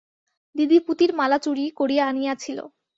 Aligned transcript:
দিদি 0.55 0.77
পুতির 0.87 1.11
মালা 1.15 1.37
চুরি 1.37 1.65
করিয়া 1.79 2.03
আনিয়াছিল। 2.07 2.57